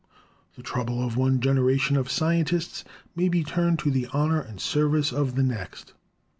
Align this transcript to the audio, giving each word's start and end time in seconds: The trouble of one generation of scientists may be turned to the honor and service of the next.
The 0.55 0.63
trouble 0.63 1.05
of 1.05 1.15
one 1.15 1.39
generation 1.39 1.95
of 1.95 2.09
scientists 2.09 2.83
may 3.15 3.29
be 3.29 3.43
turned 3.43 3.77
to 3.81 3.91
the 3.91 4.07
honor 4.07 4.41
and 4.41 4.59
service 4.59 5.11
of 5.13 5.35
the 5.35 5.43
next. 5.43 5.93